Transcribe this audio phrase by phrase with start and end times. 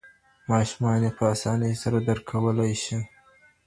[0.49, 1.71] ماشومان یې په اسانۍ
[2.07, 2.97] درک کولای شي.